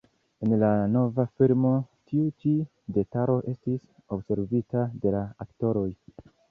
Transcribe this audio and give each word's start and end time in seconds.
En 0.45 0.53
la 0.61 0.69
nova 0.93 1.25
filmo 1.41 1.73
tiu 2.11 2.25
ĉi 2.45 2.55
detalo 2.99 3.39
estis 3.55 3.87
observita 4.19 4.91
de 5.05 5.17
la 5.19 5.27
aktoroj. 5.49 5.91